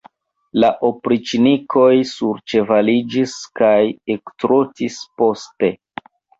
La 0.61 0.69
opriĉnikoj 0.87 1.91
surĉevaliĝis 2.13 3.37
kaj 3.61 3.77
ektrotis 4.17 5.01
poste. 5.23 5.75